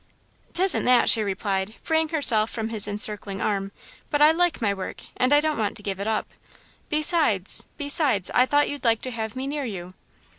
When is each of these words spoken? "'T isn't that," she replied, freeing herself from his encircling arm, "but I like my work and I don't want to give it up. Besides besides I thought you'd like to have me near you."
"'T 0.53 0.63
isn't 0.63 0.85
that," 0.85 1.11
she 1.11 1.21
replied, 1.21 1.75
freeing 1.79 2.09
herself 2.09 2.49
from 2.49 2.69
his 2.69 2.87
encircling 2.87 3.39
arm, 3.39 3.71
"but 4.09 4.19
I 4.19 4.31
like 4.31 4.59
my 4.59 4.73
work 4.73 5.03
and 5.15 5.31
I 5.31 5.39
don't 5.39 5.59
want 5.59 5.77
to 5.77 5.83
give 5.83 5.99
it 5.99 6.07
up. 6.07 6.27
Besides 6.89 7.67
besides 7.77 8.31
I 8.33 8.47
thought 8.47 8.67
you'd 8.67 8.83
like 8.83 9.01
to 9.03 9.11
have 9.11 9.35
me 9.35 9.45
near 9.45 9.63
you." 9.65 9.93